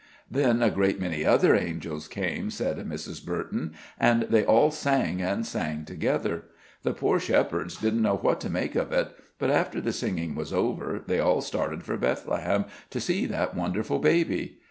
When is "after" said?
9.51-9.79